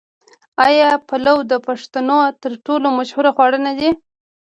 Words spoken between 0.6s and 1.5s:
آیا پلو